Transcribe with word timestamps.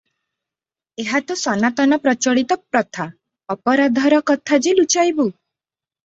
ଏହା 1.01 1.17
ତ 1.31 1.35
ସନାତନ 1.41 1.99
ପ୍ରଚଳିତ 2.05 2.57
ପ୍ରଥା, 2.69 3.05
ଅପରାଧର 3.55 4.21
କଥା 4.31 4.59
ଯେ 4.69 4.73
ଲୁଚାଇବୁ? 4.79 5.27